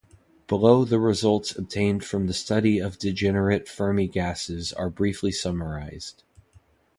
[0.47, 6.23] Below the results obtained from the study of degenerate Fermi gases are briefly summarized.